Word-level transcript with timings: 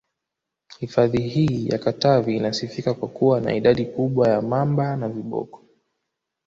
Hifadhi 0.79 1.21
hii 1.27 1.67
ya 1.67 1.77
Katavi 1.77 2.37
inasifika 2.37 2.93
kwa 2.93 3.07
kuwa 3.07 3.41
na 3.41 3.53
idadi 3.55 3.85
kubwa 3.85 4.27
ya 4.29 4.41
Mamba 4.41 4.95
na 4.95 5.07
voboko 5.07 5.63